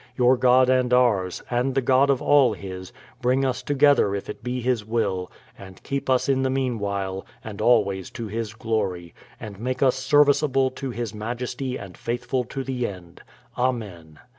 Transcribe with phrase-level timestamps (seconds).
[0.17, 4.41] Your God and ours, and the God of all His, bring us together if it
[4.43, 9.13] be His will, and keep us in the mean while, and always to His glory,
[9.39, 13.21] and make us serviceable to His majesty and faithful to the end.
[13.55, 14.17] Amen.